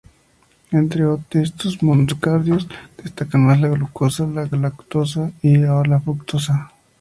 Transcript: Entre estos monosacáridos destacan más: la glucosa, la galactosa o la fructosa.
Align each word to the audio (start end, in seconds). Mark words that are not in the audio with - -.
Entre 0.71 1.03
estos 1.39 1.83
monosacáridos 1.83 2.67
destacan 3.03 3.45
más: 3.45 3.61
la 3.61 3.67
glucosa, 3.67 4.25
la 4.25 4.47
galactosa 4.47 5.31
o 5.43 5.83
la 5.85 5.99
fructosa. 6.01 6.71